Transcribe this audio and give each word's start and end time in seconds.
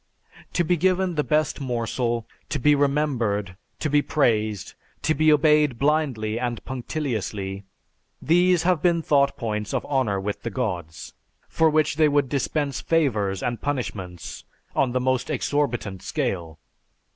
To 0.53 0.63
be 0.63 0.77
given 0.77 1.13
the 1.13 1.23
best 1.23 1.61
morsel, 1.61 2.25
to 2.49 2.57
be 2.57 2.73
remembered, 2.73 3.55
to 3.77 3.87
be 3.87 4.01
praised, 4.01 4.73
to 5.03 5.13
be 5.13 5.31
obeyed 5.31 5.77
blindly 5.77 6.39
and 6.39 6.59
punctiliously, 6.65 7.65
these 8.19 8.63
have 8.63 8.81
been 8.81 9.03
thought 9.03 9.37
points 9.37 9.75
of 9.75 9.85
honor 9.87 10.19
with 10.19 10.41
the 10.41 10.49
gods, 10.49 11.13
for 11.47 11.69
which 11.69 11.97
they 11.97 12.07
would 12.07 12.29
dispense 12.29 12.81
favors 12.81 13.43
and 13.43 13.61
punishments 13.61 14.43
on 14.75 14.91
the 14.91 14.99
most 14.99 15.29
exhorbitant 15.29 16.01
scale.... 16.01 16.57